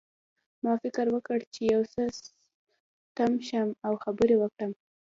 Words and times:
ما 0.63 0.73
فکر 0.83 1.05
وکړ 1.15 1.39
چې 1.53 1.61
یو 1.73 1.81
څه 1.93 2.01
تم 3.17 3.31
شم 3.47 3.69
او 3.85 3.93
خبرې 4.03 4.35
وکړم 4.39 4.71